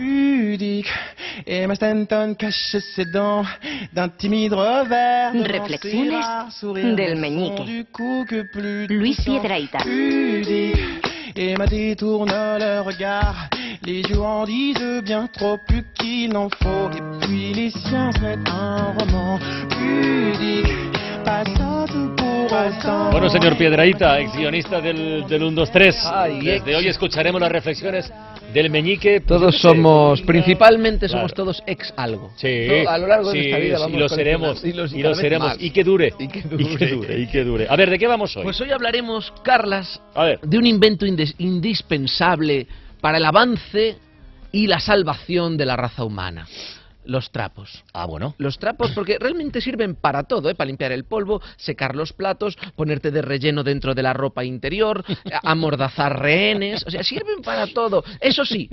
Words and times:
pudique. 0.00 0.88
Emma 1.46 1.74
Stanton 1.74 2.34
cache 2.38 2.76
ses 2.94 3.04
dents 3.04 3.44
d'un 3.92 4.08
timide 4.08 4.52
revers. 4.54 5.32
Reflexiones 5.32 6.96
del 6.96 7.16
meñique. 7.16 7.64
du 7.64 7.84
coup 7.84 8.24
que 8.28 8.42
plus 8.52 8.86
Luis. 8.86 9.16
Piedrahita. 9.24 9.78
Pudique. 9.78 10.78
Emma 11.36 11.66
détourne 11.66 12.30
le 12.30 12.80
regard. 12.80 13.48
Les 13.84 14.02
yeux 14.02 14.20
en 14.20 14.44
disent 14.44 15.02
bien 15.02 15.26
trop 15.26 15.58
plus 15.66 15.84
qu'il 15.94 16.32
n'en 16.32 16.48
faut. 16.48 16.90
Et 16.96 17.26
puis 17.26 17.52
les 17.54 17.70
siens 17.70 18.10
mettent 18.20 18.48
un 18.48 18.94
roman. 18.98 19.38
Pudique. 19.68 20.99
Bueno, 23.12 23.28
señor 23.28 23.56
Piedraíta, 23.56 24.18
ex 24.20 24.34
guionista 24.34 24.80
del, 24.80 25.26
del 25.26 25.42
1, 25.42 25.50
2, 25.52 25.70
3. 25.70 25.96
Ay, 26.12 26.40
Desde 26.40 26.76
hoy 26.76 26.88
escucharemos 26.88 27.40
las 27.40 27.50
reflexiones 27.52 28.12
del 28.52 28.70
meñique. 28.70 29.20
pues, 29.20 29.26
Todos 29.40 29.54
sé, 29.56 29.60
somos, 29.62 30.20
principalmente 30.22 31.06
Claro. 31.06 31.20
somos 31.20 31.34
todos 31.34 31.62
ex 31.66 31.92
algo. 31.96 32.32
Sí, 32.36 32.68
A 32.88 32.98
lo 32.98 33.06
largo 33.06 33.30
de 33.30 33.32
sí, 33.32 33.38
nuestra 33.50 33.58
vida 33.58 33.78
vamos 33.78 33.94
y 33.96 33.98
lo 33.98 34.08
seremos, 34.08 34.64
y, 34.64 34.72
cada 35.02 35.08
lo 35.10 35.14
seremos, 35.14 35.48
más. 35.48 35.56
y 35.60 35.70
que 35.70 35.84
dure, 35.84 36.12
Y 36.18 36.28
que 36.28 36.38
y 36.38 36.76
que 36.76 36.86
dure. 36.86 37.18
y 37.20 37.26
que 37.26 37.44
dure. 37.44 37.66
A 37.68 37.76
ver, 37.76 37.90
¿de 37.90 37.98
qué 37.98 38.06
vamos 38.06 38.36
hoy? 38.36 38.42
Pues 38.44 38.60
hoy 38.60 38.70
hablaremos, 38.70 39.32
Carlas, 39.42 40.00
A 40.14 40.24
ver. 40.24 40.40
de 40.40 40.58
un 40.58 40.66
invento 40.66 41.06
indispensable 41.06 42.66
para 43.00 43.18
el 43.18 43.24
avance 43.24 43.96
y 44.52 44.66
la 44.66 44.80
salvación 44.80 45.56
de 45.56 45.66
la 45.66 45.76
raza 45.76 46.04
humana. 46.04 46.46
Los 47.04 47.30
trapos. 47.30 47.84
Ah, 47.92 48.06
bueno. 48.06 48.34
Los 48.38 48.58
trapos, 48.58 48.92
porque 48.92 49.18
realmente 49.18 49.60
sirven 49.60 49.94
para 49.94 50.24
todo, 50.24 50.50
¿eh? 50.50 50.54
para 50.54 50.68
limpiar 50.68 50.92
el 50.92 51.04
polvo, 51.04 51.40
secar 51.56 51.96
los 51.96 52.12
platos, 52.12 52.56
ponerte 52.76 53.10
de 53.10 53.22
relleno 53.22 53.62
dentro 53.62 53.94
de 53.94 54.02
la 54.02 54.12
ropa 54.12 54.44
interior, 54.44 55.04
amordazar 55.42 56.20
rehenes, 56.20 56.84
o 56.86 56.90
sea, 56.90 57.02
sirven 57.02 57.42
para 57.42 57.66
todo. 57.68 58.04
Eso 58.20 58.44
sí, 58.44 58.68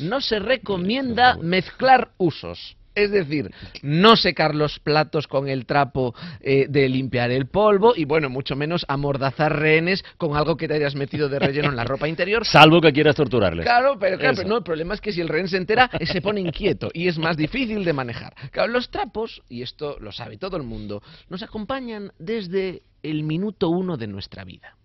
no 0.00 0.20
se 0.20 0.38
recomienda 0.38 1.36
mezclar 1.36 2.12
usos. 2.16 2.77
Es 2.98 3.12
decir, 3.12 3.50
no 3.82 4.16
secar 4.16 4.56
los 4.56 4.80
platos 4.80 5.28
con 5.28 5.48
el 5.48 5.66
trapo 5.66 6.16
eh, 6.40 6.66
de 6.68 6.88
limpiar 6.88 7.30
el 7.30 7.46
polvo 7.46 7.94
y, 7.94 8.04
bueno, 8.04 8.28
mucho 8.28 8.56
menos 8.56 8.84
amordazar 8.88 9.56
rehenes 9.56 10.04
con 10.16 10.36
algo 10.36 10.56
que 10.56 10.66
te 10.66 10.74
hayas 10.74 10.96
metido 10.96 11.28
de 11.28 11.38
relleno 11.38 11.68
en 11.68 11.76
la 11.76 11.84
ropa 11.84 12.08
interior. 12.08 12.44
Salvo 12.46 12.80
que 12.80 12.92
quieras 12.92 13.14
torturarles. 13.14 13.64
Claro, 13.64 13.96
pero, 14.00 14.18
claro, 14.18 14.34
pero 14.36 14.48
no, 14.48 14.56
el 14.56 14.64
problema 14.64 14.94
es 14.94 15.00
que 15.00 15.12
si 15.12 15.20
el 15.20 15.28
rehén 15.28 15.46
se 15.46 15.58
entera, 15.58 15.88
eh, 15.98 16.06
se 16.06 16.20
pone 16.20 16.40
inquieto 16.40 16.88
y 16.92 17.06
es 17.06 17.18
más 17.18 17.36
difícil 17.36 17.84
de 17.84 17.92
manejar. 17.92 18.34
Claro, 18.50 18.72
los 18.72 18.90
trapos, 18.90 19.42
y 19.48 19.62
esto 19.62 19.96
lo 20.00 20.10
sabe 20.10 20.36
todo 20.36 20.56
el 20.56 20.64
mundo, 20.64 21.00
nos 21.28 21.44
acompañan 21.44 22.10
desde 22.18 22.82
el 23.04 23.22
minuto 23.22 23.68
uno 23.68 23.96
de 23.96 24.08
nuestra 24.08 24.44
vida. 24.44 24.77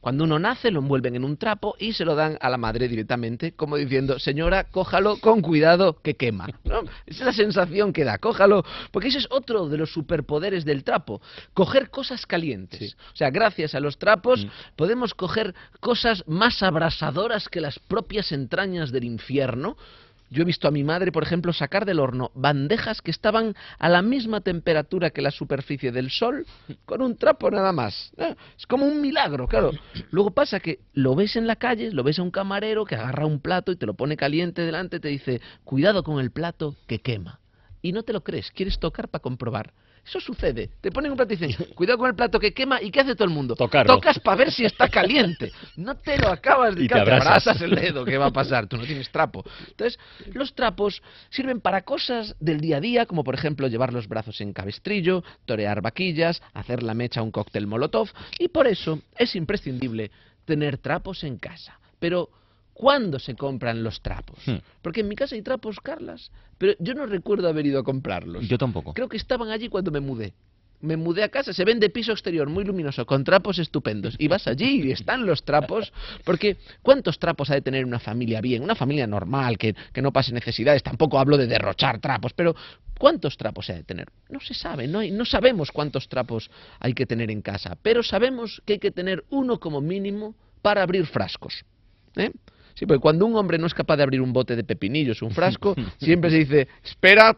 Cuando 0.00 0.24
uno 0.24 0.38
nace, 0.38 0.70
lo 0.70 0.80
envuelven 0.80 1.14
en 1.16 1.24
un 1.24 1.36
trapo 1.36 1.76
y 1.78 1.92
se 1.92 2.04
lo 2.04 2.14
dan 2.14 2.38
a 2.40 2.48
la 2.48 2.56
madre 2.56 2.88
directamente, 2.88 3.52
como 3.52 3.76
diciendo, 3.76 4.18
señora, 4.18 4.64
cójalo 4.64 5.18
con 5.18 5.42
cuidado 5.42 6.00
que 6.02 6.14
quema. 6.14 6.48
¿no? 6.64 6.80
Esa 7.06 7.20
es 7.20 7.20
la 7.20 7.32
sensación 7.32 7.92
que 7.92 8.04
da, 8.04 8.18
cójalo, 8.18 8.64
porque 8.92 9.08
ese 9.08 9.18
es 9.18 9.26
otro 9.30 9.68
de 9.68 9.76
los 9.76 9.92
superpoderes 9.92 10.64
del 10.64 10.84
trapo, 10.84 11.20
coger 11.52 11.90
cosas 11.90 12.24
calientes. 12.26 12.78
Sí. 12.80 12.96
O 13.12 13.16
sea, 13.16 13.30
gracias 13.30 13.74
a 13.74 13.80
los 13.80 13.98
trapos 13.98 14.44
Mm. 14.44 14.48
podemos 14.76 15.12
coger 15.14 15.54
cosas 15.80 16.24
más 16.26 16.62
abrasadoras 16.62 17.48
que 17.48 17.60
las 17.60 17.78
propias 17.78 18.32
entrañas 18.32 18.90
del 18.92 19.04
infierno. 19.04 19.76
Yo 20.30 20.42
he 20.42 20.44
visto 20.44 20.68
a 20.68 20.70
mi 20.70 20.84
madre, 20.84 21.10
por 21.10 21.24
ejemplo, 21.24 21.52
sacar 21.52 21.84
del 21.84 21.98
horno 21.98 22.30
bandejas 22.34 23.02
que 23.02 23.10
estaban 23.10 23.56
a 23.80 23.88
la 23.88 24.00
misma 24.00 24.40
temperatura 24.40 25.10
que 25.10 25.22
la 25.22 25.32
superficie 25.32 25.90
del 25.90 26.08
sol, 26.08 26.46
con 26.84 27.02
un 27.02 27.16
trapo 27.16 27.50
nada 27.50 27.72
más. 27.72 28.12
¿eh? 28.16 28.36
Es 28.56 28.64
como 28.66 28.86
un 28.86 29.00
milagro, 29.00 29.48
claro. 29.48 29.72
Luego 30.12 30.30
pasa 30.30 30.60
que 30.60 30.78
lo 30.92 31.16
ves 31.16 31.34
en 31.34 31.48
la 31.48 31.56
calle, 31.56 31.90
lo 31.90 32.04
ves 32.04 32.20
a 32.20 32.22
un 32.22 32.30
camarero 32.30 32.84
que 32.84 32.94
agarra 32.94 33.26
un 33.26 33.40
plato 33.40 33.72
y 33.72 33.76
te 33.76 33.86
lo 33.86 33.94
pone 33.94 34.16
caliente 34.16 34.62
delante 34.62 34.98
y 34.98 35.00
te 35.00 35.08
dice, 35.08 35.40
cuidado 35.64 36.04
con 36.04 36.20
el 36.20 36.30
plato 36.30 36.76
que 36.86 37.00
quema. 37.00 37.40
Y 37.82 37.90
no 37.90 38.04
te 38.04 38.12
lo 38.12 38.22
crees, 38.22 38.52
quieres 38.52 38.78
tocar 38.78 39.08
para 39.08 39.22
comprobar. 39.22 39.72
Eso 40.06 40.20
sucede. 40.20 40.70
Te 40.80 40.90
ponen 40.90 41.12
un 41.12 41.16
plato 41.16 41.32
y 41.32 41.36
dicen, 41.36 41.66
cuidado 41.74 41.98
con 41.98 42.08
el 42.08 42.14
plato 42.14 42.40
que 42.40 42.52
quema. 42.52 42.82
¿Y 42.82 42.90
qué 42.90 43.00
hace 43.00 43.14
todo 43.14 43.28
el 43.28 43.34
mundo? 43.34 43.54
Tocarlo. 43.54 43.94
Tocas 43.94 44.18
para 44.18 44.36
ver 44.36 44.52
si 44.52 44.64
está 44.64 44.88
caliente. 44.88 45.52
No 45.76 45.96
te 45.96 46.18
lo 46.18 46.28
acabas 46.28 46.74
de 46.74 46.84
Y 46.84 46.88
te 46.88 46.98
abrazas 46.98 47.60
el 47.60 47.74
dedo. 47.74 48.04
¿Qué 48.04 48.18
va 48.18 48.26
a 48.26 48.32
pasar? 48.32 48.66
Tú 48.66 48.76
no 48.76 48.84
tienes 48.84 49.10
trapo. 49.10 49.44
Entonces, 49.68 49.98
los 50.32 50.54
trapos 50.54 51.02
sirven 51.30 51.60
para 51.60 51.82
cosas 51.82 52.34
del 52.40 52.60
día 52.60 52.78
a 52.78 52.80
día, 52.80 53.06
como 53.06 53.24
por 53.24 53.34
ejemplo 53.34 53.68
llevar 53.68 53.92
los 53.92 54.08
brazos 54.08 54.40
en 54.40 54.52
cabestrillo, 54.52 55.22
torear 55.44 55.80
vaquillas, 55.80 56.42
hacer 56.54 56.82
la 56.82 56.94
mecha 56.94 57.20
a 57.20 57.22
un 57.22 57.30
cóctel 57.30 57.66
molotov. 57.66 58.10
Y 58.38 58.48
por 58.48 58.66
eso 58.66 59.00
es 59.16 59.36
imprescindible 59.36 60.10
tener 60.44 60.78
trapos 60.78 61.24
en 61.24 61.38
casa. 61.38 61.78
Pero, 61.98 62.30
¿cuándo 62.80 63.18
se 63.18 63.34
compran 63.34 63.82
los 63.82 64.00
trapos? 64.00 64.38
Hmm. 64.46 64.56
Porque 64.80 65.00
en 65.00 65.08
mi 65.08 65.14
casa 65.14 65.34
hay 65.34 65.42
trapos, 65.42 65.78
Carlas, 65.80 66.30
pero 66.56 66.72
yo 66.78 66.94
no 66.94 67.04
recuerdo 67.04 67.46
haber 67.46 67.66
ido 67.66 67.78
a 67.80 67.84
comprarlos. 67.84 68.48
Yo 68.48 68.56
tampoco. 68.56 68.94
Creo 68.94 69.06
que 69.06 69.18
estaban 69.18 69.50
allí 69.50 69.68
cuando 69.68 69.90
me 69.90 70.00
mudé. 70.00 70.32
Me 70.80 70.96
mudé 70.96 71.22
a 71.22 71.28
casa, 71.28 71.52
se 71.52 71.62
vende 71.66 71.90
piso 71.90 72.12
exterior 72.12 72.48
muy 72.48 72.64
luminoso, 72.64 73.04
con 73.04 73.22
trapos 73.22 73.58
estupendos. 73.58 74.14
Y 74.18 74.28
vas 74.28 74.46
allí 74.46 74.80
y 74.82 74.92
están 74.92 75.26
los 75.26 75.42
trapos, 75.44 75.92
porque 76.24 76.56
¿cuántos 76.80 77.18
trapos 77.18 77.50
ha 77.50 77.54
de 77.54 77.60
tener 77.60 77.84
una 77.84 77.98
familia 77.98 78.40
bien? 78.40 78.62
Una 78.62 78.74
familia 78.74 79.06
normal, 79.06 79.58
que, 79.58 79.74
que 79.92 80.00
no 80.00 80.10
pase 80.10 80.32
necesidades. 80.32 80.82
Tampoco 80.82 81.18
hablo 81.18 81.36
de 81.36 81.46
derrochar 81.46 82.00
trapos, 82.00 82.32
pero 82.32 82.56
¿cuántos 82.98 83.36
trapos 83.36 83.68
ha 83.68 83.74
de 83.74 83.84
tener? 83.84 84.08
No 84.30 84.40
se 84.40 84.54
sabe, 84.54 84.86
no, 84.88 85.00
hay- 85.00 85.10
no 85.10 85.26
sabemos 85.26 85.70
cuántos 85.70 86.08
trapos 86.08 86.50
hay 86.78 86.94
que 86.94 87.04
tener 87.04 87.30
en 87.30 87.42
casa, 87.42 87.76
pero 87.82 88.02
sabemos 88.02 88.62
que 88.64 88.72
hay 88.74 88.78
que 88.78 88.90
tener 88.90 89.22
uno 89.28 89.60
como 89.60 89.82
mínimo 89.82 90.34
para 90.62 90.82
abrir 90.82 91.04
frascos. 91.04 91.62
¿eh? 92.16 92.30
Sí, 92.80 92.86
porque 92.86 93.00
cuando 93.00 93.26
un 93.26 93.36
hombre 93.36 93.58
no 93.58 93.66
es 93.66 93.74
capaz 93.74 93.98
de 93.98 94.04
abrir 94.04 94.22
un 94.22 94.32
bote 94.32 94.56
de 94.56 94.64
pepinillos, 94.64 95.20
un 95.20 95.32
frasco, 95.32 95.74
siempre 96.00 96.30
se 96.30 96.38
dice, 96.38 96.68
espera, 96.82 97.36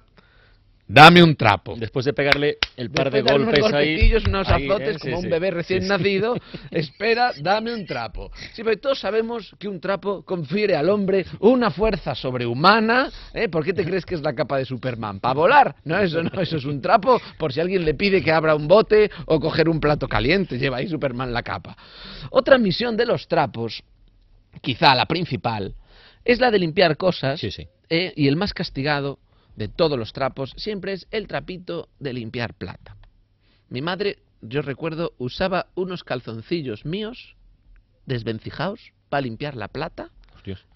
dame 0.86 1.20
un 1.20 1.34
trapo. 1.34 1.74
Después 1.76 2.04
de 2.04 2.12
pegarle 2.12 2.58
el 2.76 2.92
par 2.92 3.10
de 3.10 3.24
Después 3.24 3.44
golpes 3.44 3.58
unos 3.58 3.72
ahí. 3.72 4.14
unos 4.24 4.48
ahí, 4.48 4.68
azotes, 4.68 4.94
¿eh? 4.94 4.98
Sí, 5.00 5.10
como 5.10 5.18
un 5.18 5.30
bebé 5.30 5.50
recién 5.50 5.82
sí. 5.82 5.88
nacido, 5.88 6.36
espera, 6.70 7.32
dame 7.40 7.74
un 7.74 7.84
trapo. 7.86 8.30
Sí, 8.52 8.62
pero 8.62 8.78
todos 8.78 9.00
sabemos 9.00 9.52
que 9.58 9.66
un 9.66 9.80
trapo 9.80 10.22
confiere 10.22 10.76
al 10.76 10.88
hombre 10.90 11.26
una 11.40 11.72
fuerza 11.72 12.14
sobrehumana. 12.14 13.10
¿eh? 13.34 13.48
¿Por 13.48 13.64
qué 13.64 13.72
te 13.72 13.84
crees 13.84 14.06
que 14.06 14.14
es 14.14 14.22
la 14.22 14.36
capa 14.36 14.58
de 14.58 14.64
Superman? 14.64 15.18
¿Para 15.18 15.34
volar? 15.34 15.74
No, 15.82 15.98
eso 15.98 16.22
no, 16.22 16.40
eso 16.40 16.56
es 16.56 16.64
un 16.64 16.80
trapo 16.80 17.20
por 17.36 17.52
si 17.52 17.58
alguien 17.58 17.84
le 17.84 17.94
pide 17.94 18.22
que 18.22 18.30
abra 18.30 18.54
un 18.54 18.68
bote 18.68 19.10
o 19.26 19.40
coger 19.40 19.68
un 19.68 19.80
plato 19.80 20.06
caliente. 20.06 20.56
Lleva 20.56 20.76
ahí 20.76 20.86
Superman 20.86 21.32
la 21.32 21.42
capa. 21.42 21.76
Otra 22.30 22.58
misión 22.58 22.96
de 22.96 23.06
los 23.06 23.26
trapos, 23.26 23.82
quizá 24.60 24.94
la 24.94 25.06
principal, 25.06 25.74
es 26.24 26.40
la 26.40 26.50
de 26.50 26.58
limpiar 26.58 26.96
cosas. 26.96 27.40
Sí, 27.40 27.50
sí. 27.50 27.68
¿eh? 27.92 28.12
y 28.16 28.28
el 28.28 28.36
más 28.36 28.54
castigado 28.54 29.18
de 29.56 29.68
todos 29.68 29.98
los 29.98 30.12
trapos 30.12 30.54
siempre 30.56 30.94
es 30.94 31.06
el 31.10 31.26
trapito 31.26 31.88
de 31.98 32.14
limpiar 32.14 32.54
plata. 32.54 32.96
Mi 33.68 33.82
madre, 33.82 34.18
yo 34.40 34.62
recuerdo, 34.62 35.12
usaba 35.18 35.66
unos 35.74 36.04
calzoncillos 36.04 36.84
míos 36.86 37.36
desvencijados 38.06 38.92
para 39.10 39.22
limpiar 39.22 39.56
la 39.56 39.68
plata. 39.68 40.10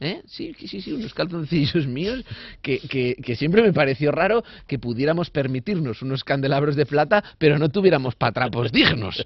¿Eh? 0.01 0.23
Sí, 0.27 0.55
sí, 0.59 0.81
sí, 0.81 0.93
unos 0.93 1.15
calzoncillos 1.15 1.87
míos 1.87 2.25
que, 2.63 2.79
que, 2.79 3.17
que 3.23 3.37
siempre 3.37 3.63
me 3.63 3.73
pareció 3.73 4.13
raro 4.13 4.45
que 4.67 4.79
pudiéramos 4.79 5.31
permitirnos 5.31 6.03
unos 6.03 6.25
candelabros 6.25 6.77
de 6.77 6.87
plata, 6.87 7.23
pero 7.39 7.59
no 7.59 7.69
tuviéramos 7.69 8.15
patrapos 8.15 8.71
dignos. 8.73 9.25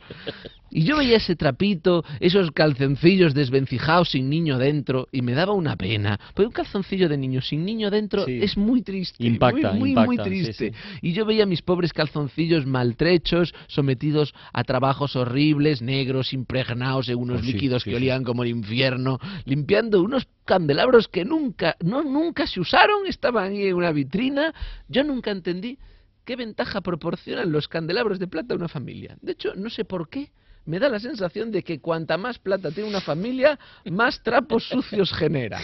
Y 0.73 0.85
yo 0.85 0.99
veía 0.99 1.17
ese 1.17 1.35
trapito, 1.35 2.05
esos 2.21 2.53
calzoncillos 2.53 3.35
desvencijados 3.35 4.11
sin 4.11 4.31
niño 4.31 4.57
dentro, 4.57 5.09
y 5.11 5.21
me 5.21 5.33
daba 5.33 5.53
una 5.53 5.75
pena. 5.77 6.19
Porque 6.33 6.47
un 6.47 6.53
calzoncillo 6.53 7.09
de 7.09 7.19
niño 7.19 7.41
sin 7.43 7.65
niño 7.65 7.91
dentro 7.91 8.25
Sí. 8.25 8.39
es 8.41 8.57
muy 8.57 8.83
triste. 8.83 9.17
Impacta, 9.27 9.73
muy, 9.73 9.93
muy, 9.95 10.07
muy 10.07 10.15
impacta, 10.15 10.25
sí, 10.25 10.31
triste. 10.31 10.71
sí. 10.73 10.99
Y 11.03 11.13
yo 11.13 11.25
veía 11.27 11.45
mis 11.45 11.63
pobres 11.63 11.93
calzoncillos 11.93 12.67
maltrechos, 12.67 13.53
sometidos 13.67 14.33
a 14.53 14.63
trabajos 14.63 15.17
horribles, 15.17 15.83
negros, 15.83 16.33
impregnados 16.33 17.09
en 17.09 17.17
unos 17.19 17.41
Oh, 17.41 17.43
sí, 17.45 17.53
líquidos 17.53 17.83
que 17.85 17.97
olían 17.97 18.23
como 18.23 18.45
el 18.45 18.51
infierno, 18.51 19.19
limpiando 19.47 20.01
unos 20.03 20.25
candelabros 20.45 21.09
que 21.09 21.25
nunca, 21.25 21.77
no, 21.81 22.03
nunca 22.03 22.47
se 22.47 22.61
usaron, 22.61 23.07
estaban 23.07 23.53
ahí 23.53 23.67
en 23.67 23.75
una 23.75 23.93
vitrina. 23.93 24.55
Yo 24.89 25.05
nunca 25.05 25.31
entendí 25.31 25.79
qué 26.25 26.37
ventaja 26.37 26.81
proporcionan 26.81 27.53
los 27.53 27.69
candelabros 27.69 28.19
de 28.19 28.27
plata 28.27 28.55
a 28.55 28.57
una 28.57 28.69
familia. 28.69 29.17
De 29.21 29.33
hecho, 29.33 29.55
no 29.55 29.71
sé 29.71 29.85
por 29.85 30.09
qué. 30.09 30.31
Me 30.67 30.79
da 30.79 30.89
la 30.89 31.01
sensación 31.01 31.51
de 31.51 31.63
que 31.63 31.81
cuanta 31.81 32.19
más 32.19 32.39
plata 32.39 32.71
tiene 32.71 32.89
una 32.89 33.01
familia, 33.01 33.59
más 33.87 34.23
trapos 34.23 34.69
sucios 34.69 35.13
genera. 35.13 35.59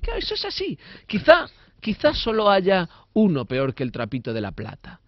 Claro, 0.00 0.18
eso 0.18 0.34
es 0.34 0.44
así. 0.44 0.78
Quizá, 1.06 1.46
quizá 1.80 2.12
solo 2.12 2.50
haya 2.50 2.88
uno 3.12 3.44
peor 3.44 3.74
que 3.74 3.84
el 3.84 3.92
trapito 3.92 4.32
de 4.32 4.40
la 4.40 4.52
plata. 4.52 5.00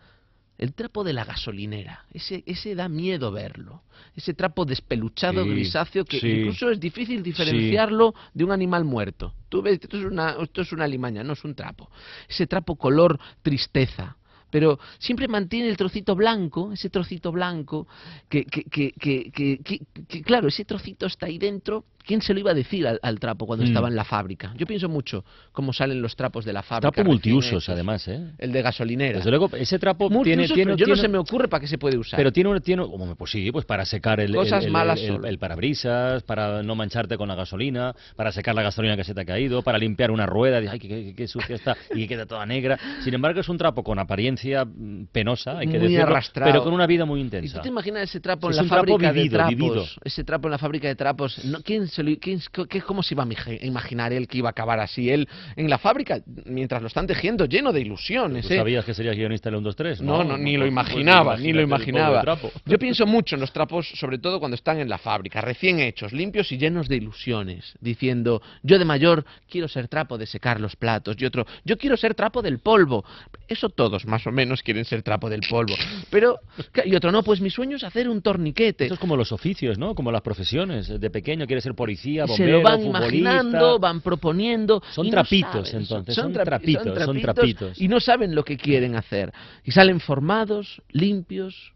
El 0.56 0.73
trapo 0.73 1.03
de 1.03 1.12
la 1.12 1.25
gasolinera, 1.25 2.05
ese, 2.12 2.45
ese 2.47 2.75
da 2.77 2.89
miedo 2.89 3.33
verlo. 3.33 3.83
Ese 4.15 4.35
trapo 4.35 4.65
despeluchado, 4.65 5.43
Sí, 5.43 5.51
grisáceo, 5.51 6.05
que 6.05 6.21
sí. 6.21 6.29
incluso 6.31 6.71
es 6.71 6.79
difícil 6.79 7.23
diferenciarlo 7.25 8.15
de 8.33 8.45
un 8.45 8.53
animal 8.53 8.85
muerto. 8.85 9.35
Tú 9.49 9.62
ves, 9.62 9.81
esto 9.83 9.97
es, 9.99 10.05
una, 10.05 10.37
esto 10.41 10.62
es 10.62 10.71
una 10.73 10.87
limaña, 10.87 11.25
no 11.25 11.33
es 11.33 11.43
un 11.45 11.55
trapo. 11.56 11.91
Ese 12.29 12.47
trapo 12.47 12.77
color 12.77 13.19
tristeza. 13.43 14.17
Pero 14.51 14.79
siempre 15.01 15.27
mantiene 15.27 15.69
el 15.69 15.77
trocito 15.77 16.15
blanco, 16.15 16.73
ese 16.73 16.89
trocito 16.89 17.33
blanco, 17.33 17.89
que, 18.29 18.45
que, 18.45 18.62
que, 18.62 18.93
que, 18.93 19.31
que- 19.33 19.59
que- 19.59 19.81
que, 20.06 20.23
claro, 20.23 20.47
ese 20.47 20.65
trocito 20.65 21.06
está 21.06 21.27
ahí 21.27 21.39
dentro 21.39 21.87
¿Quién 22.06 22.21
se 22.23 22.35
lo 22.35 22.41
iba 22.41 22.51
a 22.51 22.55
decir 22.55 22.87
al, 22.87 23.01
al 23.03 23.19
trapo 23.19 23.47
cuando 23.47 23.65
Mm. 23.65 23.69
estaba 23.69 23.89
en 23.89 23.97
la 23.97 24.05
fábrica? 24.05 24.53
Yo 24.56 24.67
pienso 24.67 24.89
mucho 24.89 25.25
cómo 25.53 25.73
salen 25.73 26.03
los 26.03 26.15
trapos 26.17 26.45
de 26.45 26.53
la 26.53 26.62
fábrica. 26.62 26.91
Trapo 26.93 27.09
multiusos, 27.11 27.69
además, 27.69 28.06
¿eh? 28.09 28.33
El 28.39 28.53
de 28.53 28.62
gasolinera. 28.62 29.19
Desde 29.19 29.31
luego, 29.31 29.49
ese 29.56 29.79
trapo 29.79 30.09
tiene, 30.09 30.17
Multiusos, 30.19 30.55
tiene, 30.55 30.65
pero 30.73 30.77
yo 30.77 30.87
no 30.87 30.95
tiene- 30.95 31.01
se 31.01 31.09
me 31.09 31.19
ocurre 31.19 31.49
para 31.49 31.61
qué 31.62 31.67
se 31.67 31.79
puede 31.79 31.97
usar. 31.97 32.19
Pero 32.19 32.31
tiene, 32.33 32.51
un- 32.51 32.61
tiene 32.61 32.83
un- 32.83 33.17
pues 33.17 33.31
sí, 33.31 33.51
pues 33.51 33.65
para 33.65 33.85
secar 33.85 34.21
el, 34.21 34.35
Cosas 34.35 34.65
el- 34.67 34.71
malas 34.71 35.01
el- 35.01 35.39
parabrisas, 35.39 36.23
para 36.25 36.62
no 36.62 36.75
mancharte 36.75 37.17
con 37.17 37.29
la 37.29 37.35
gasolina, 37.35 37.95
para 38.17 38.33
secar 38.33 38.55
la 38.55 38.62
gasolina 38.62 38.97
que 38.97 39.05
se 39.05 39.15
te 39.15 39.23
ha 39.23 39.25
caído, 39.25 39.62
para 39.62 39.79
limpiar 39.79 40.11
una 40.11 40.27
rueda, 40.27 40.61
y, 40.62 40.67
ay, 40.67 40.79
qué, 40.79 40.89
qué- 40.89 41.15
qué 41.17 41.27
sucia 41.29 41.56
está 41.56 41.77
y 41.95 42.01
que 42.01 42.09
queda 42.09 42.27
toda 42.27 42.45
negra. 42.45 42.79
Sin 43.03 43.15
embargo, 43.15 43.41
es 43.41 43.49
un 43.49 43.56
trapo 43.59 43.83
con 43.83 43.99
apariencia 43.99 44.65
mm, 44.65 45.06
penosa, 45.11 45.59
hay 45.59 45.67
que 45.69 45.79
Muy 45.79 45.89
decirlo, 45.89 46.05
arrastrado. 46.06 46.53
pero 46.53 46.65
con 46.65 46.75
una 46.75 46.87
vida 46.87 47.05
muy 47.05 47.21
¿Y 47.21 47.23
intensa. 47.25 47.56
tú 47.59 47.62
te 47.62 47.69
imaginas 47.69 48.03
ese 48.03 48.21
trapo 48.21 48.49
en 48.49 48.51
Es 48.53 48.56
la 48.59 48.62
trapo 48.65 48.87
fábrica 48.93 49.12
vivido, 49.12 49.25
de 49.33 49.37
trapos? 49.39 49.56
vivido. 49.56 49.85
Ese 50.05 50.25
trapo 50.25 50.49
en 50.49 50.53
la 50.53 50.59
fábrica 50.59 50.89
de 50.89 50.97
trapos. 50.97 51.45
No, 51.45 51.61
¿quién 51.62 51.89
quién- 52.20 52.41
qué- 52.69 52.81
¿Cómo 52.82 53.02
se 53.02 53.14
iba 53.14 53.23
a 53.23 53.26
imagi- 53.26 53.58
imaginar 53.62 54.12
él 54.12 54.26
que 54.29 54.38
iba 54.38 54.49
a 54.49 54.50
acabar 54.50 54.81
así? 54.81 55.11
Él 55.11 55.29
en 55.56 55.69
la 55.70 55.79
fábrica, 55.79 56.20
mientras 56.46 56.81
lo 56.82 56.88
están 56.88 57.06
tejiendo, 57.06 57.46
lleno 57.46 57.73
de 57.73 57.81
ilusiones. 57.81 58.46
¿Tú 58.46 58.55
¿eh? 58.55 58.56
sabías 58.58 58.85
que 58.85 58.94
serías 58.94 59.17
guionista 59.17 59.50
del 59.50 59.58
1, 59.58 59.64
2, 59.64 59.76
3? 59.76 60.00
No, 60.00 60.25
no, 60.25 60.37
ni 60.37 60.55
lo 60.55 60.61
pues, 60.61 60.73
imaginaba, 60.73 61.32
pues, 61.32 61.44
ni 61.44 61.52
lo 61.52 61.62
imaginaba. 61.62 62.25
Yo 62.67 62.79
pienso 62.79 63.06
mucho 63.06 63.35
en 63.37 63.41
los 63.41 63.52
trapos, 63.52 63.88
sobre 63.94 64.19
todo 64.19 64.38
cuando 64.38 64.55
están 64.55 64.79
en 64.79 64.88
la 64.88 64.99
fábrica, 64.99 65.41
recién 65.41 65.81
hechos, 65.81 66.12
limpios 66.12 66.50
y 66.52 66.58
llenos 66.58 66.88
de 66.88 66.96
ilusiones, 66.96 67.75
diciendo, 67.81 68.43
yo 68.62 68.79
de 68.79 68.85
mayor 68.85 69.25
quiero 69.50 69.69
ser 69.69 69.88
trapo 69.88 70.19
de 70.19 70.26
secar 70.26 70.61
los 70.61 70.76
platos, 70.76 71.17
y 71.19 71.25
otro, 71.25 71.46
yo 71.64 71.76
quiero 71.79 71.96
ser 71.96 72.14
trapo 72.14 72.43
del 72.43 72.58
polvo. 72.58 73.05
Eso 73.49 73.69
todos 73.69 74.06
más 74.06 74.26
o 74.26 74.32
menos 74.32 74.62
quieren 74.62 74.85
ser 74.85 75.02
trapo 75.02 75.29
del 75.29 75.41
polvo. 75.49 75.75
Pero, 76.11 76.38
y 76.85 76.94
otro, 76.94 77.12
no, 77.12 77.23
pues 77.23 77.41
mi 77.41 77.50
sueño 77.50 77.76
es 77.76 77.85
hacer 77.85 78.08
un 78.08 78.23
torniquete. 78.23 78.85
Esto 78.85 78.94
es 78.94 79.00
como 79.00 79.17
los 79.17 79.32
oficios, 79.32 79.79
¿no? 79.79 79.94
Como 79.94 80.11
las 80.11 80.23
profesiones. 80.23 80.88
De 81.00 81.11
pequeño 81.11 81.46
quieres 81.46 81.64
ser 81.64 81.75
policía, 81.84 82.26
se 82.26 82.46
lo 82.46 82.62
van 82.62 82.81
futbolista. 82.82 82.98
imaginando, 83.16 83.78
van 83.78 84.00
proponiendo. 84.00 84.82
Son 84.92 85.06
no 85.06 85.10
trapitos, 85.12 85.69
saben, 85.69 85.82
entonces, 85.82 86.14
son 86.14 86.32
trapi- 86.32 86.44
trapitos, 86.44 87.04
son 87.04 87.20
trapitos. 87.20 87.81
Y 87.81 87.88
no 87.88 88.00
saben 88.00 88.34
lo 88.34 88.44
que 88.44 88.56
quieren 88.56 88.96
hacer. 88.96 89.32
Y 89.64 89.70
salen 89.70 90.00
formados, 90.00 90.82
limpios 90.90 91.72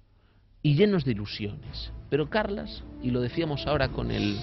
y 0.63 0.75
llenos 0.75 1.05
de 1.05 1.13
ilusiones. 1.13 1.93
Pero 2.11 2.29
Carlas, 2.29 2.83
y 3.03 3.11
lo 3.11 3.21
decíamos 3.21 3.67
ahora 3.67 3.89
con 3.89 4.11
el 4.11 4.37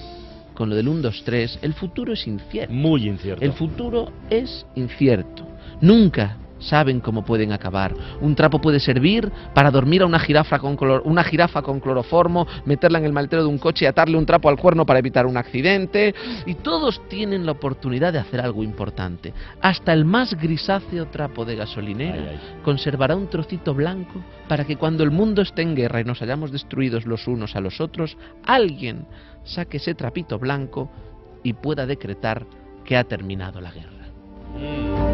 con 0.53 0.69
lo 0.69 0.75
del 0.75 0.87
1, 0.87 1.01
2, 1.01 1.23
3, 1.25 1.59
el 1.63 1.73
futuro 1.73 2.13
es 2.13 2.25
incierto. 2.27 2.73
Muy 2.73 3.07
incierto. 3.09 3.43
El 3.43 3.51
futuro 3.51 4.13
es 4.29 4.65
incierto. 4.75 5.45
Nunca 5.81 6.37
saben 6.67 6.99
cómo 6.99 7.23
pueden 7.23 7.51
acabar. 7.51 7.93
Un 8.21 8.35
trapo 8.35 8.59
puede 8.59 8.79
servir 8.79 9.31
para 9.53 9.71
dormir 9.71 10.01
a 10.01 10.05
una 10.05 10.19
jirafa 10.19 10.59
con 10.59 10.77
una 11.03 11.23
jirafa 11.23 11.61
con 11.61 11.79
cloroformo, 11.79 12.47
meterla 12.65 12.99
en 12.99 13.05
el 13.05 13.13
maletero 13.13 13.43
de 13.43 13.49
un 13.49 13.57
coche 13.57 13.85
y 13.85 13.87
atarle 13.87 14.17
un 14.17 14.25
trapo 14.25 14.49
al 14.49 14.57
cuerno 14.57 14.85
para 14.85 14.99
evitar 14.99 15.25
un 15.25 15.37
accidente. 15.37 16.13
Y 16.45 16.55
todos 16.55 17.01
tienen 17.07 17.45
la 17.45 17.53
oportunidad 17.53 18.13
de 18.13 18.19
hacer 18.19 18.41
algo 18.41 18.63
importante. 18.63 19.33
Hasta 19.61 19.93
el 19.93 20.05
más 20.05 20.33
grisáceo 20.33 21.07
trapo 21.07 21.45
de 21.45 21.55
gasolinera 21.55 22.15
Ay, 22.15 22.27
ay. 22.31 22.61
conservará 22.63 23.15
un 23.15 23.27
trocito 23.27 23.73
blanco 23.73 24.21
para 24.47 24.65
que 24.65 24.75
cuando 24.75 25.03
el 25.03 25.11
mundo 25.11 25.41
esté 25.41 25.61
en 25.61 25.75
guerra 25.75 26.01
y 26.01 26.03
nos 26.03 26.21
hayamos 26.21 26.51
destruidos 26.51 27.05
los 27.05 27.27
unos 27.27 27.55
a 27.55 27.61
los 27.61 27.81
otros, 27.81 28.17
alguien 28.45 29.07
saque 29.43 29.77
ese 29.77 29.95
trapito 29.95 30.39
blanco 30.39 30.89
y 31.43 31.53
pueda 31.53 31.85
decretar 31.85 32.45
que 32.83 32.97
ha 32.97 33.03
terminado 33.03 33.61
la 33.61 33.71
guerra. 33.71 35.04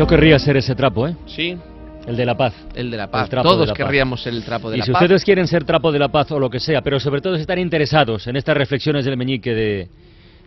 Yo 0.00 0.06
querría 0.06 0.38
ser 0.38 0.56
ese 0.56 0.74
trapo, 0.74 1.06
¿eh? 1.06 1.14
Sí, 1.26 1.58
El 2.06 2.16
de 2.16 2.24
la 2.24 2.34
paz. 2.34 2.54
el 2.74 2.90
de 2.90 2.96
la 2.96 3.10
paz. 3.10 3.28
Todos 3.28 3.68
la 3.68 3.74
paz. 3.74 3.76
querríamos 3.76 4.22
ser 4.22 4.32
el 4.32 4.42
trapo 4.42 4.70
de 4.70 4.76
Y 4.76 4.78
la 4.78 4.86
si 4.86 4.92
paz. 4.92 5.02
ustedes 5.02 5.22
quieren 5.26 5.46
ser 5.46 5.64
trapo 5.64 5.92
de 5.92 5.98
la 5.98 6.08
paz 6.08 6.32
o 6.32 6.38
lo 6.40 6.48
que 6.48 6.58
sea, 6.58 6.80
pero 6.80 6.98
sobre 6.98 7.20
todo 7.20 7.34
si 7.34 7.42
están 7.42 7.58
interesados 7.58 8.26
en 8.26 8.36
estas 8.36 8.56
reflexiones 8.56 9.04
del 9.04 9.18
meñique 9.18 9.54
de, 9.54 9.88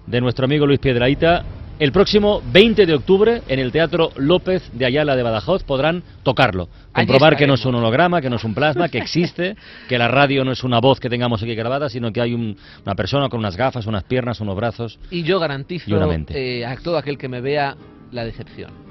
de 0.07 0.21
nuestro 0.21 0.45
amigo 0.45 0.65
Luis 0.65 0.79
Piedraíta, 0.79 1.43
el 1.77 1.91
próximo 1.91 2.41
20 2.51 2.87
de 2.87 2.95
octubre 2.95 3.43
en 3.47 3.59
el 3.59 3.71
Teatro 3.71 4.09
López 4.15 4.71
de 4.73 4.87
Ayala 4.87 5.15
de 5.15 5.21
Badajoz 5.21 5.63
podrán 5.63 6.01
tocarlo. 6.23 6.67
Comprobar 6.91 7.37
que 7.37 7.45
no 7.45 7.53
es 7.53 7.63
un 7.63 7.75
holograma, 7.75 8.21
que 8.21 8.31
no 8.31 8.37
es 8.37 8.43
un 8.43 8.55
plasma, 8.55 8.89
que 8.89 8.97
existe, 8.97 9.55
que 9.87 9.99
la 9.99 10.07
radio 10.07 10.43
no 10.43 10.51
es 10.53 10.63
una 10.63 10.79
voz 10.79 10.99
que 10.99 11.11
tengamos 11.11 11.43
aquí 11.43 11.53
grabada, 11.53 11.89
sino 11.89 12.11
que 12.11 12.21
hay 12.21 12.33
un- 12.33 12.57
una 12.87 12.95
persona 12.95 13.29
con 13.29 13.39
unas 13.39 13.55
gafas, 13.55 13.85
unas 13.85 14.03
piernas, 14.03 14.41
unos 14.41 14.55
brazos. 14.55 14.97
Y 15.11 15.21
yo 15.21 15.39
garantizo 15.39 15.91
Y 15.91 15.93
eh, 16.33 16.65
a 16.65 16.75
todo 16.77 16.97
aquel 16.97 17.19
que 17.19 17.27
me 17.29 17.39
vea 17.39 17.75
la 18.11 18.25
decepción. 18.25 18.82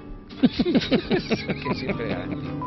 Que 0.49 1.75
siempre 1.75 2.09
garantizo. 2.09 2.62